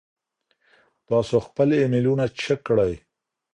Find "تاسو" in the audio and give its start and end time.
1.07-1.35